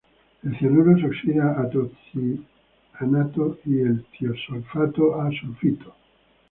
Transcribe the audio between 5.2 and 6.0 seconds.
a sulfito.